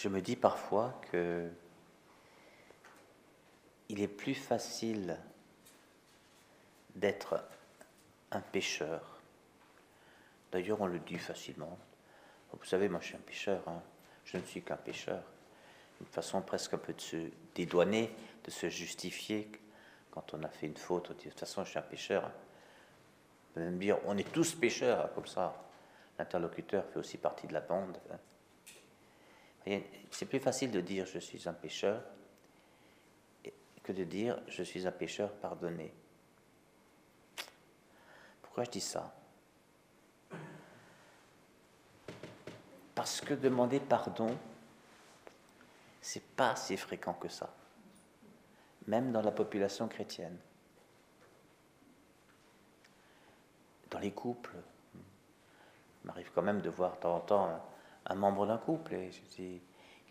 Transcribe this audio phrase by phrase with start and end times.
[0.00, 1.50] je me dis parfois que
[3.90, 5.18] il est plus facile
[6.94, 7.44] d'être
[8.30, 9.20] un pécheur.
[10.52, 11.78] D'ailleurs, on le dit facilement.
[12.52, 13.82] Vous savez, moi je suis un pécheur, hein.
[14.24, 15.22] je ne suis qu'un pécheur.
[16.00, 18.10] Une façon presque un peu de se dédouaner,
[18.44, 19.50] de se justifier
[20.10, 21.10] quand on a fait une faute.
[21.10, 22.24] De toute façon, je suis un pécheur.
[22.24, 25.62] On peut même dire, on est tous pécheurs, hein, comme ça.
[26.18, 27.98] L'interlocuteur fait aussi partie de la bande.
[28.10, 28.18] Hein.
[29.64, 32.02] C'est plus facile de dire je suis un pécheur
[33.82, 35.92] que de dire je suis un pécheur pardonné.
[38.42, 39.14] Pourquoi je dis ça?
[42.94, 44.36] Parce que demander pardon,
[46.00, 47.54] c'est pas si fréquent que ça,
[48.86, 50.38] même dans la population chrétienne.
[53.90, 54.56] Dans les couples,
[54.94, 57.70] il m'arrive quand même de voir de temps en temps
[58.10, 59.60] un, membre d'un couple et qui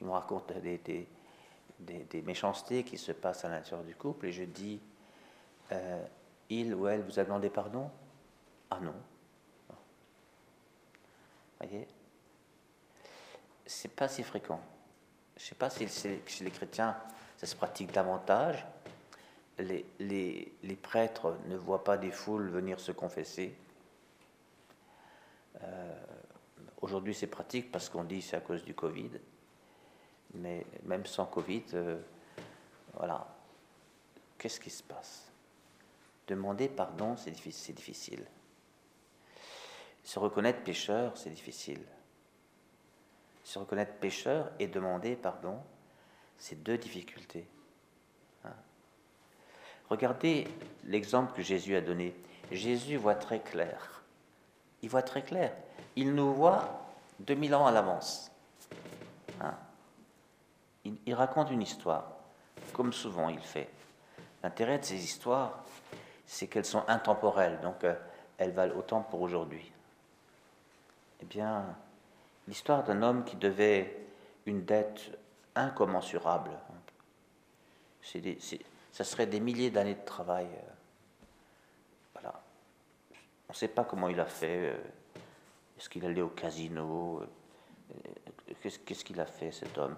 [0.01, 1.07] me raconte des,
[2.23, 4.79] méchancetés qui se passent à l'intérieur du couple et je dis,
[5.71, 6.03] euh,
[6.49, 7.89] il ou elle vous a demandé pardon?
[8.71, 8.95] Ah non.
[9.69, 9.75] Vous
[11.67, 11.87] voyez?
[13.65, 14.61] C'est pas si fréquent.
[15.37, 16.97] Je sais pas si chez les chrétiens
[17.39, 18.65] ça se pratique davantage.
[19.59, 23.55] Les, les, les, prêtres ne voient pas des foules venir se confesser.
[25.61, 26.05] Euh,
[26.81, 29.11] aujourd'hui, c'est pratique parce qu'on dit c'est à cause du Covid.
[30.35, 31.99] Mais même sans Covid, euh,
[32.93, 33.27] voilà.
[34.37, 35.31] Qu'est-ce qui se passe?
[36.27, 38.25] Demander pardon, c'est difficile.
[40.03, 41.81] Se reconnaître pécheur, c'est difficile.
[43.43, 45.59] Se reconnaître pécheur et demander pardon,
[46.37, 47.47] c'est deux difficultés.
[48.45, 48.53] Hein.
[49.89, 50.47] Regardez
[50.85, 52.15] l'exemple que Jésus a donné.
[52.51, 54.03] Jésus voit très clair.
[54.81, 55.55] Il voit très clair.
[55.99, 56.63] Il nous voit
[57.19, 58.31] 2000 ans à l'avance.
[59.41, 59.53] Hein
[60.85, 62.13] il, raconte une histoire,
[62.71, 63.69] comme souvent il fait.
[64.41, 65.61] L'intérêt de ces histoires,
[66.25, 67.95] c'est qu'elles sont intemporelles, donc euh,
[68.37, 69.69] elles valent autant pour aujourd'hui.
[71.21, 71.65] Eh bien,
[72.47, 74.07] l'histoire d'un homme qui devait
[74.45, 75.19] une dette
[75.53, 76.51] incommensurable,
[78.01, 80.45] ça serait des milliers d'années de travail.
[80.45, 80.71] Euh,
[82.13, 82.41] voilà.
[83.49, 84.69] On ne sait pas comment il a fait.
[84.69, 84.77] Euh,
[85.79, 87.23] est-ce qu'il allait au casino
[88.61, 89.95] Qu'est-ce qu'il a fait, cet homme,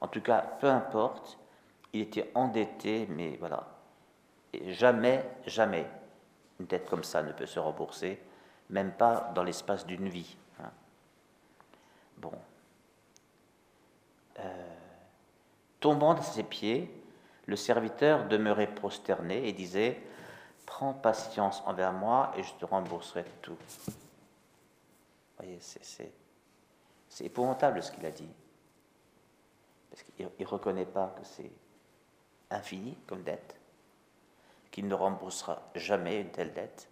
[0.00, 1.38] en tout cas, peu importe,
[1.92, 3.66] il était endetté, mais voilà.
[4.68, 5.86] jamais, jamais,
[6.58, 8.18] une dette comme ça ne peut se rembourser,
[8.70, 10.36] même pas dans l'espace d'une vie.
[10.58, 10.70] Hein.
[12.16, 12.32] Bon.
[14.38, 14.74] Euh,
[15.80, 16.90] tombant à ses pieds,
[17.44, 20.00] le serviteur demeurait prosterné et disait
[20.64, 23.56] Prends patience envers moi et je te rembourserai tout.
[25.40, 28.28] Voyez, c'est épouvantable ce qu'il a dit
[29.90, 31.50] parce qu'il ne reconnaît pas que c'est
[32.50, 33.56] infini comme dette,
[34.70, 36.88] qu'il ne remboursera jamais une telle dette.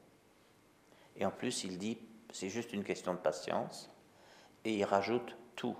[1.17, 1.99] Et en plus, il dit,
[2.33, 3.91] c'est juste une question de patience,
[4.65, 5.77] et il rajoute tout.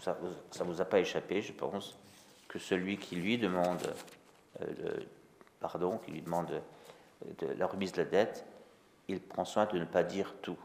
[0.00, 1.98] Ça ne vous a pas échappé, je pense,
[2.48, 3.92] que celui qui lui demande
[4.62, 5.00] euh,
[5.60, 6.62] pardon, qui lui demande
[7.38, 8.46] de la remise de la dette,
[9.08, 10.58] il prend soin de ne pas dire tout.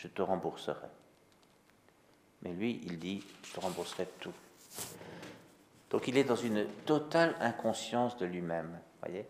[0.00, 0.88] Je te rembourserai.
[2.40, 4.32] Mais lui, il dit, je te rembourserai tout.
[5.90, 9.28] Donc il est dans une totale inconscience de lui-même, voyez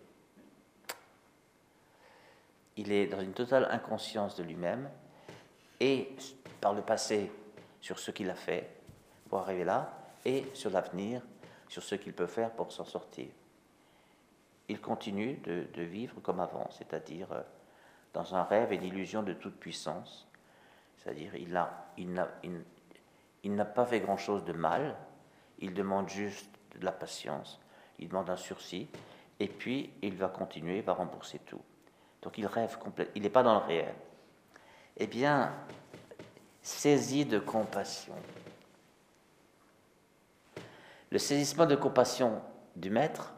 [2.77, 4.89] Il est dans une totale inconscience de lui-même
[5.81, 6.15] et
[6.61, 7.33] par le passé
[7.81, 8.71] sur ce qu'il a fait
[9.29, 11.21] pour arriver là et sur l'avenir,
[11.69, 13.27] sur ce qu'il peut faire pour s'en sortir.
[14.69, 17.43] Il continue de, vivre comme avant, c'est-à-dire euh,
[18.13, 20.30] dans un rêve et l'illusion de toute puissance.
[21.03, 21.53] C'est-à-dire il,
[23.55, 24.97] n'a pas fait grand-chose de mal,
[25.59, 27.61] il demande juste de la patience,
[27.99, 28.89] il demande un sursis,
[29.39, 31.63] et puis il va continuer, il va rembourser tout.
[32.23, 33.95] Donc il rêve complètement, il n'est pas dans le réel.
[34.99, 35.55] Eh bien,
[36.63, 38.15] saisi de compassion.
[41.11, 42.43] Le saisissement de compassion
[42.77, 43.33] du maître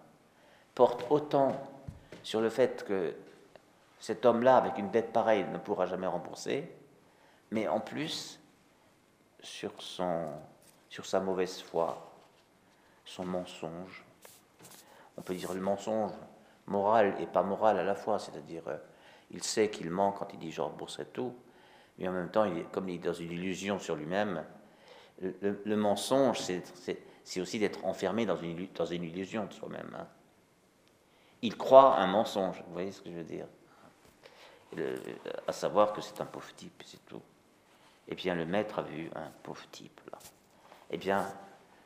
[0.74, 1.52] porte autant
[2.22, 3.14] sur le fait que
[4.00, 6.68] cet homme-là, avec une dette pareille, ne pourra jamais rembourser,
[7.52, 8.40] mais en plus,
[9.40, 10.30] sur, son,
[10.88, 12.12] sur sa mauvaise foi,
[13.04, 14.04] son mensonge.
[15.16, 16.12] On peut dire le mensonge
[16.66, 18.78] moral et pas moral à la fois, c'est-à-dire euh,
[19.30, 21.34] il sait qu'il ment quand il dit je rembourserai tout,
[21.98, 24.44] mais en même temps, il est, comme il est dans une illusion sur lui-même,
[25.20, 29.94] le, mensonge, c'est aussi d'être enfermé dans une, dans une illusion de soi-même.
[29.96, 30.06] Hein.
[31.42, 33.46] Il croit un mensonge, vous voyez ce que je veux dire?
[35.46, 37.20] À savoir que c'est un pauvre type, c'est tout.
[38.08, 40.18] Eh bien, le maître a vu un pauvre type là.
[40.90, 41.26] eh bien,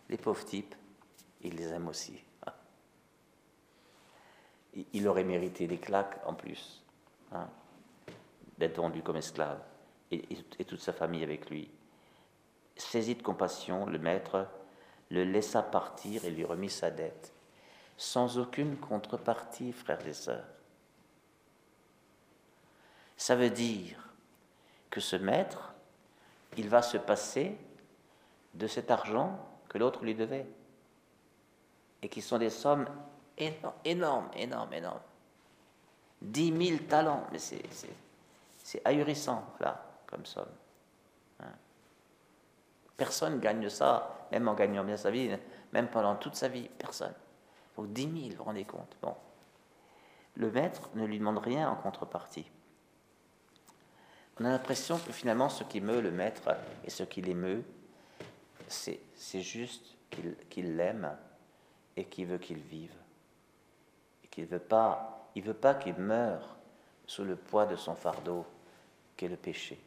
[0.09, 0.75] les pauvres types,
[1.43, 2.23] il les aime aussi.
[4.93, 6.83] Il aurait mérité des claques en plus,
[7.33, 7.49] hein,
[8.59, 9.59] d'être vendu comme esclave,
[10.11, 10.23] et,
[10.59, 11.71] et, toute sa famille avec lui.
[12.77, 14.47] Saisi de compassion, le maître
[15.11, 17.33] le laissa partir et lui remit sa dette,
[17.97, 20.47] sans aucune contrepartie, frères et sœurs.
[23.17, 24.11] Ça veut dire
[24.91, 25.75] que ce maître,
[26.57, 27.57] il va se passer
[28.55, 29.39] de cet argent
[29.69, 30.47] que l'autre lui devait,
[32.03, 32.87] et qui sont des sommes
[33.37, 35.01] énormes, énormes, énormes.
[36.23, 40.49] Dix mille talents, mais c'est ahurissant, là, comme somme.
[41.41, 41.53] Hein.
[42.97, 45.31] Personne ne gagne ça, même en gagnant bien sa vie,
[45.73, 47.15] même pendant toute sa vie, personne.
[47.77, 49.15] Donc dix mille, vous vous rendez compte Bon.
[50.37, 52.51] Le maître ne lui demande rien en contrepartie.
[54.39, 56.55] On a l'impression que finalement, ce qui meut le maître
[56.85, 57.65] et ce qui l'émeut,
[58.69, 61.17] c'est juste qu'il l'aime
[61.97, 62.95] et qu'il veut qu'il vive.
[64.25, 66.57] Et qu'il veut pas, veut pas qu'il meure
[67.07, 68.45] sous le poids de son fardeau,
[69.17, 69.81] qu'est le péché.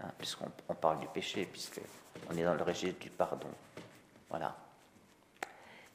[0.00, 3.48] Hein, puisqu'on parle du péché, puisqu'on est dans le régime du pardon.
[4.28, 4.56] Voilà.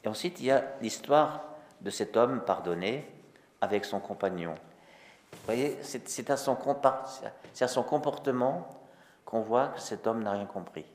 [0.04, 1.44] Et ensuite, il y a l'histoire
[1.82, 3.06] de cet homme pardonné
[3.62, 4.56] avec son compagnon.
[5.32, 6.56] Vous voyez, c'est à, son,
[7.84, 8.68] comportement
[9.26, 10.86] qu'on voit que cet homme n'a rien compris.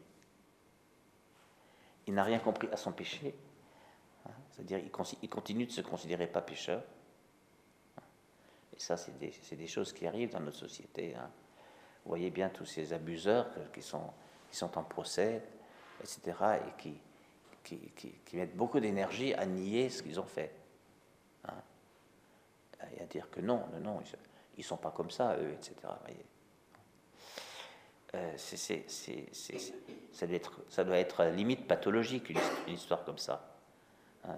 [2.06, 3.34] Il n'a rien compris à son péché,
[4.26, 6.82] hein, c'est-à-dire il, continue de se considérer pas pécheur.
[8.76, 11.14] Et ça, c'est des, choses qui arrivent dans notre société.
[11.14, 11.31] Hein.
[12.04, 14.10] Vous voyez bien tous ces abuseurs qui sont,
[14.50, 15.42] qui sont en procès,
[16.00, 16.36] etc.,
[16.66, 17.00] et qui,
[18.34, 20.52] mettent beaucoup d'énergie à nier ce qu'ils ont fait.
[23.14, 24.00] À dire que non, non,
[24.56, 25.72] ils ne sont pas comme ça, eux, etc.
[28.12, 28.37] Euh,
[30.12, 30.61] ça, doit être,
[30.94, 33.55] être limite pathologique, une, histoire comme ça.
[34.25, 34.37] Hein.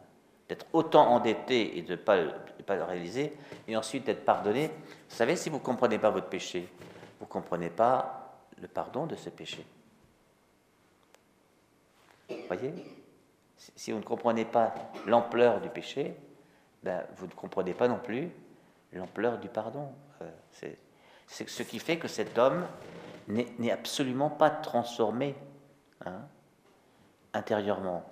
[0.51, 2.19] D'être autant endetté et de ne pas,
[2.67, 3.35] pas le réaliser,
[3.67, 4.69] et ensuite d'être pardonné.
[4.69, 6.69] Vous savez, si vous ne comprenez pas votre péché,
[7.19, 9.65] vous ne comprenez pas le pardon de ce péché.
[12.29, 12.75] Vous voyez
[13.57, 14.75] Si vous ne comprenez pas
[15.07, 16.15] l'ampleur du péché,
[16.83, 18.31] ben, vous ne comprenez pas non plus
[18.93, 19.93] l'ampleur du pardon.
[20.23, 20.79] Euh, c'est
[21.49, 22.67] ce qui fait que cet homme
[23.29, 25.35] n'est absolument pas transformé
[26.05, 26.23] hein,
[27.33, 28.05] intérieurement,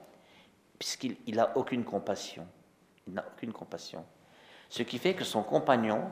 [0.79, 2.47] puisqu'il n'a aucune compassion.
[3.06, 4.05] Il n'a aucune compassion.
[4.69, 6.11] Ce qui fait que son compagnon,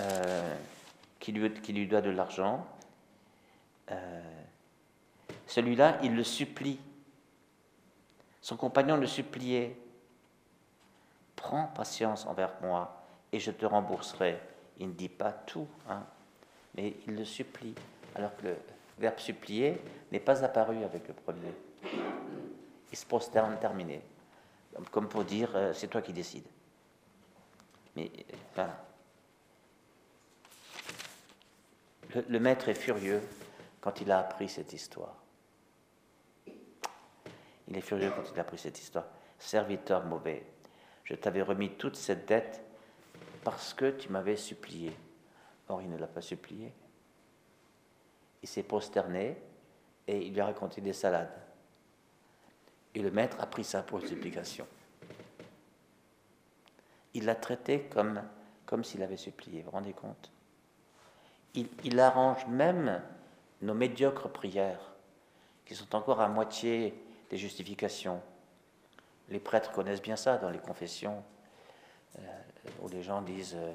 [0.00, 0.54] euh,
[1.18, 2.66] qui, lui, qui, lui, doit de l'argent,
[3.90, 4.22] euh,
[5.46, 6.78] celui-là, il le supplie.
[8.42, 9.78] Son compagnon le suppliait.
[11.34, 13.05] Prends patience envers moi
[13.36, 14.38] et je te rembourserai.
[14.78, 16.02] Il ne dit pas tout, hein,
[16.74, 17.74] mais il le supplie,
[18.14, 18.56] alors que le
[18.98, 19.78] verbe supplier
[20.10, 21.52] n'est pas apparu avec le premier.
[22.90, 24.00] Il se prosterne terminé,
[24.90, 26.46] comme pour dire euh, c'est toi qui décides.
[27.94, 28.10] Mais
[32.14, 33.20] Le, le, maître est furieux
[33.80, 35.16] quand il a appris cette histoire.
[37.68, 39.06] Il est furieux quand il a appris cette histoire.
[39.38, 40.46] Serviteur mauvais,
[41.04, 42.65] je t'avais remis toute cette dette
[43.46, 44.92] parce que tu m'avais supplié.
[45.68, 46.72] Or, il ne l'a pas supplié.
[48.42, 49.40] Il s'est prosterné
[50.08, 51.30] et il lui a raconté des salades.
[52.92, 54.66] Et le maître a pris ça pour une supplication.
[57.14, 59.60] Il l'a traité comme, s'il avait supplié.
[59.60, 60.32] Vous vous rendez compte?
[61.54, 63.00] Il arrange même
[63.62, 64.90] nos médiocres prières,
[65.64, 67.00] qui sont encore à moitié
[67.30, 68.20] des justifications.
[69.28, 71.22] Les prêtres connaissent bien ça dans les confessions.
[72.18, 72.22] Euh,
[72.82, 73.72] où les gens disent euh,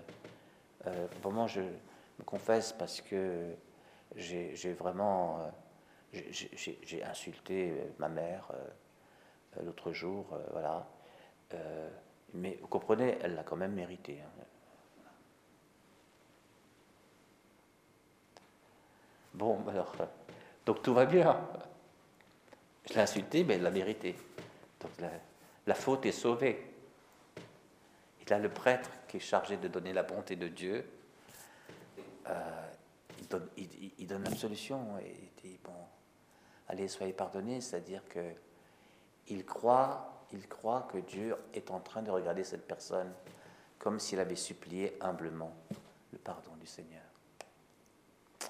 [0.87, 3.55] euh, Vraiment, je me confesse parce que
[4.15, 5.51] j'ai vraiment.
[6.11, 8.51] j'ai insulté ma mère
[9.63, 10.85] l'autre jour, voilà.
[12.33, 14.19] mais vous comprenez, elle l'a quand même mérité.
[14.21, 14.43] Hein.
[19.33, 19.95] Bon, alors,
[20.65, 21.39] donc tout va bien.
[22.89, 24.15] Je l'ai insulté, mais elle l'a mérité.
[24.81, 24.91] Donc
[25.65, 26.70] la faute est sauvée.
[28.31, 30.85] A le prêtre qui est chargé de donner la bonté de Dieu.
[32.29, 32.67] Euh,
[33.97, 35.73] il, donne, l'absolution et dit bon,
[36.69, 38.33] allez, soyez pardonnés, c'est-à-dire que
[39.27, 43.11] il croit, il croit que Dieu est en train de regarder cette personne
[43.79, 45.53] comme s'il avait supplié humblement
[46.11, 47.01] le pardon du Seigneur.
[48.41, 48.47] Vous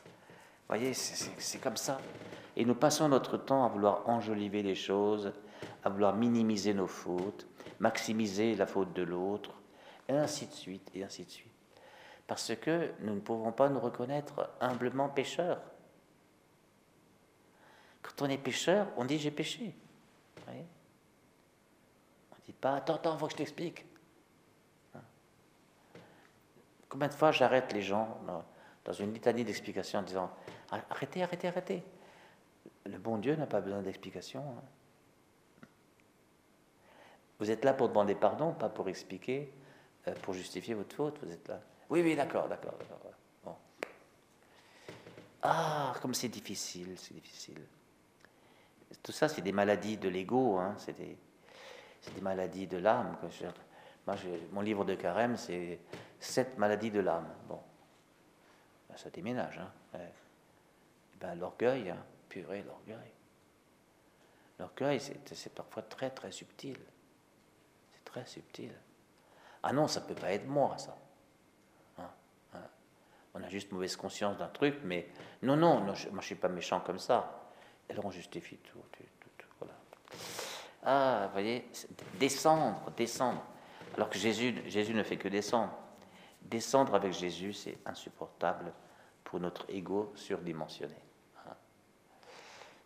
[0.78, 2.00] voyez, c'est comme ça.
[2.56, 5.34] Et nous passons notre temps à vouloir enjoliver les choses,
[5.84, 7.48] à vouloir minimiser nos fautes,
[7.80, 9.61] maximiser la faute de l'autre,
[10.12, 11.52] et ainsi de suite, et ainsi de suite.
[12.28, 15.62] Parce que nous ne pouvons pas nous reconnaître humblement pécheurs.
[18.02, 19.76] Quand on est pécheur, on dit j'ai péché.
[20.48, 20.56] on ne
[22.46, 23.86] dit pas attends, attends, faut que je t'explique.
[24.96, 25.02] Hein?
[26.90, 28.20] Combien de fois j'arrête les gens
[28.86, 30.32] dans une litanie d'explications en disant
[30.90, 31.84] arrêtez, arrêtez, arrêtez.
[32.86, 34.42] Le bon Dieu n'a pas besoin d'explication.
[34.42, 35.68] Hein.
[37.40, 39.52] Vous êtes là pour demander pardon, pas pour expliquer,
[40.22, 41.20] pour justifier votre faute.
[41.22, 41.60] Vous êtes là.
[41.90, 42.78] Oui, oui, d'accord, d'accord,
[43.44, 43.56] Bon.
[45.42, 47.62] Ah, comme c'est difficile, c'est difficile.
[49.04, 51.18] Tout ça, c'est des maladies de l'ego, hein, c'est des,
[52.14, 53.18] des, maladies de l'âme.
[54.06, 54.16] Moi,
[54.52, 55.80] mon livre de carême, c'est
[56.20, 57.28] sept maladies de l'âme.
[57.48, 57.60] Bon,
[58.90, 59.60] ben, ça déménage.
[59.60, 60.00] Hein.
[61.20, 63.12] Ben, l'orgueil, hein, purée, l'orgueil.
[64.60, 66.78] L'orgueil, c'est parfois très, très subtil.
[67.94, 68.72] C'est très subtil.
[69.64, 70.96] Ah non, ça ne peut pas être moi, ça.
[72.00, 72.10] Hein,
[72.54, 72.60] hein.
[73.34, 75.08] On a juste mauvaise conscience d'un truc, mais
[75.42, 77.50] non, non, moi je ne suis pas méchant comme ça.
[77.90, 78.80] Et là, on justifie tout.
[79.60, 79.74] voilà.
[80.84, 81.70] Ah, vous voyez,
[82.20, 83.44] descendre, descendre.
[83.96, 85.74] Alors que Jésus, Jésus ne fait que descendre.
[86.42, 88.74] Descendre avec Jésus, c'est insupportable
[89.24, 90.96] pour notre ego surdimensionné.
[91.46, 91.54] Hein.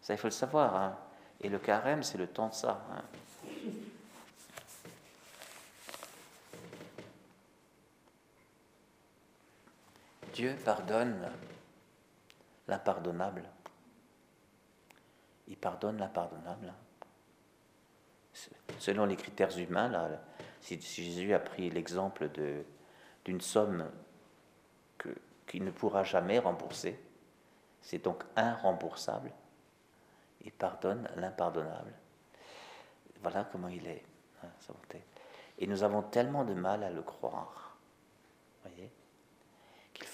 [0.01, 0.97] Ça, il faut le savoir.
[1.41, 2.85] Et le carême, c'est le temps de ça.
[10.35, 11.31] Dieu pardonne
[12.67, 13.43] l'impardonnable.
[15.47, 16.73] Il pardonne l'impardonnable.
[18.77, 20.19] Selon les critères humains,
[20.59, 22.29] si, Jésus a pris l'exemple
[23.23, 23.89] d'une somme
[25.47, 26.99] qu'il ne pourra jamais rembourser,
[27.81, 29.31] c'est donc irremboursable.
[30.41, 31.93] Il pardonne l'impardonnable.
[33.21, 34.03] Voilà comment il est.
[34.43, 34.49] Hein,
[35.59, 37.65] Et nous avons tellement de mal à le croire.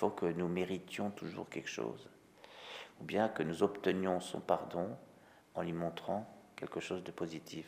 [0.02, 2.10] Faut que nous méritions toujours quelque chose,
[3.00, 4.98] ou bien que nous obtenions son pardon
[5.54, 7.68] en lui montrant quelque chose de positif.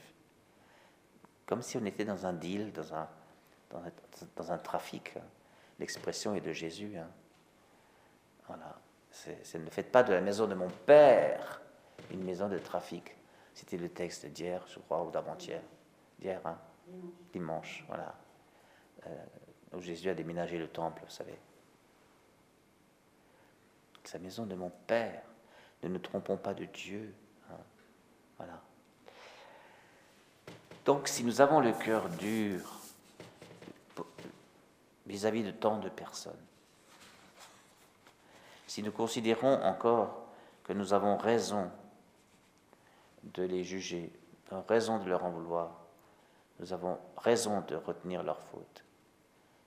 [1.46, 3.08] Comme si on était dans un deal, dans un,
[4.36, 5.14] dans un, trafic.
[5.78, 6.98] L'expression est de Jésus.
[6.98, 7.08] Hein.
[8.48, 8.80] Voilà.
[9.12, 11.62] C'est, ne faites pas de la maison de mon Père
[12.10, 13.16] une maison de trafic.
[13.54, 15.62] C'était le texte d'hier, je crois, ou d'avant-hier.
[16.18, 16.58] D'hier, hein
[17.32, 18.16] Dimanche, voilà.
[19.06, 19.26] Euh,
[19.76, 21.38] où Jésus a déménagé le temple, vous savez
[24.04, 25.24] sa maison de mon Père.
[25.84, 27.14] Ne nous trompons pas de Dieu.
[27.50, 27.58] Hein.
[28.38, 28.62] Voilà.
[30.86, 32.80] Donc si nous avons le cœur dur
[35.06, 36.34] vis-à-vis de tant de personnes,
[38.68, 40.28] si nous considérons encore
[40.64, 41.70] que nous avons raison
[43.24, 44.12] de les juger,
[44.68, 45.80] raison de leur en vouloir,
[46.60, 48.84] nous avons raison de retenir leurs fautes,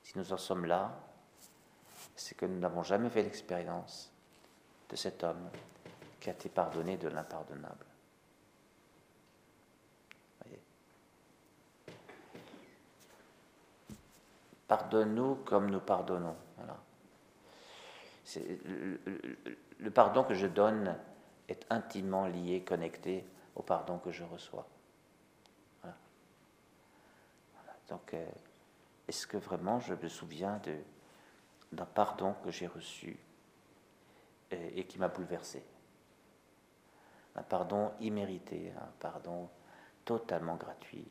[0.03, 0.97] si nous en sommes là,
[2.15, 4.11] c'est que nous n'avons jamais fait l'expérience
[4.89, 5.49] de cet homme
[6.19, 7.85] qui a été pardonné de l'impardonnable.
[14.67, 16.35] Pardonne-nous comme nous pardonnons.
[19.79, 20.97] Le, pardon que je donne
[21.47, 23.25] est intimement lié, connecté
[23.55, 24.67] au pardon que je reçois.
[27.87, 28.25] Donc, euh,
[29.07, 30.59] est-ce que vraiment je me souviens
[31.71, 33.17] d'un pardon que j'ai reçu
[34.77, 35.63] et, qui m'a bouleversé.
[37.35, 39.49] Un pardon immérité, un pardon
[40.05, 41.07] totalement gratuit.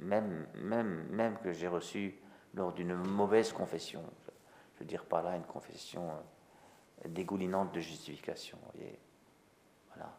[0.00, 2.18] Même, même, même que j'ai reçu
[2.54, 4.02] lors d'une mauvaise confession,
[4.74, 8.58] je veux dire par là une confession euh, dégoulinante de justification.
[9.88, 10.12] voilà.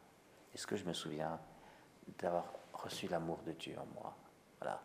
[0.53, 1.39] Est-ce que je me souviens
[2.19, 4.15] d'avoir reçu l'amour de Dieu en moi?
[4.60, 4.81] Voilà.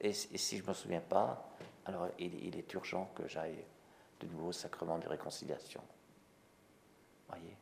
[0.00, 1.50] et, si je ne me souviens pas,
[1.84, 3.64] alors il est urgent que j'aille
[4.20, 5.80] de nouveau sacrement de réconciliation.
[7.28, 7.56] Voyez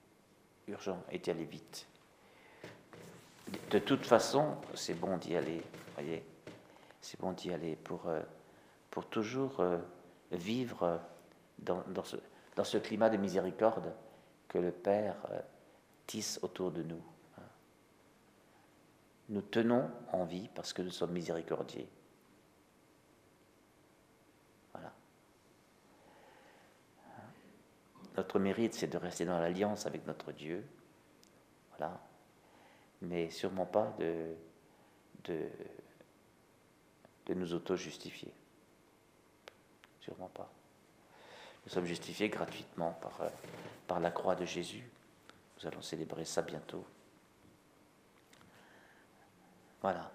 [0.67, 1.87] Urgent, et d'y aller vite.
[3.71, 5.63] De toute façon, c'est bon d'y aller,
[5.95, 6.23] voyez
[7.01, 8.21] C'est bon d'y aller pour, euh,
[8.91, 9.79] pour toujours euh,
[10.33, 11.01] vivre
[11.59, 12.17] dans, dans, ce,
[12.55, 13.95] dans, ce, climat de miséricorde
[14.49, 15.41] que le Père euh,
[16.07, 17.03] tisse autour de nous.
[17.39, 17.43] Hein.
[19.31, 21.89] Nous tenons en vie parce que nous sommes miséricordiers.
[28.19, 30.67] Notre mérite, c'est de rester dans l'alliance avec notre Dieu.
[31.69, 32.01] Voilà.
[33.01, 34.35] Mais sûrement pas de,
[35.23, 35.49] de,
[37.35, 38.33] nous auto-justifier.
[40.01, 40.51] Sûrement pas.
[41.65, 43.29] Nous sommes justifiés gratuitement par, euh,
[43.87, 44.83] par la croix de Jésus.
[45.57, 46.85] Nous allons célébrer ça bientôt.
[49.81, 50.11] Voilà.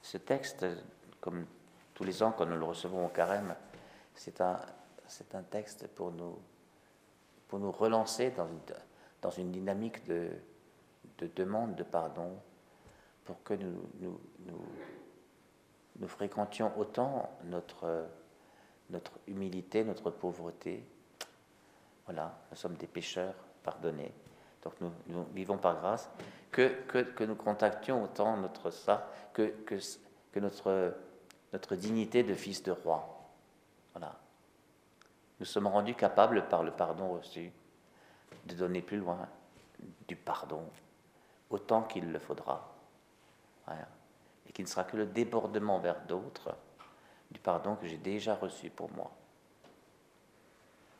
[0.00, 0.64] Ce texte,
[1.20, 1.44] comme
[1.92, 3.52] tous les ans quand nous le recevons au carême,
[4.14, 4.60] c'est un,
[5.08, 6.38] c'est un texte pour nous
[7.52, 8.60] pour nous relancer dans une,
[9.20, 10.30] dans une dynamique de,
[11.18, 12.38] de demande de pardon,
[13.26, 14.18] pour que nous, nous,
[15.98, 18.06] nous, fréquentions autant notre,
[18.88, 20.82] notre humilité, notre pauvreté.
[22.06, 24.14] Voilà, nous sommes des pécheurs pardonnés.
[24.62, 26.08] Donc nous, nous vivons par grâce,
[26.50, 29.74] que, que, que, nous contactions autant notre ça, que, que,
[30.32, 30.94] que notre,
[31.52, 33.28] notre dignité de fils de roi.
[33.92, 34.18] Voilà.
[35.42, 37.50] Nous sommes rendus capables, par le pardon reçu,
[38.44, 39.28] de donner plus loin
[40.06, 40.62] du pardon,
[41.50, 42.72] autant qu'il le faudra.
[43.68, 46.54] Et qui ne sera que le débordement vers d'autres
[47.28, 49.10] du pardon que j'ai déjà reçu pour moi.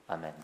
[0.08, 0.34] Amen.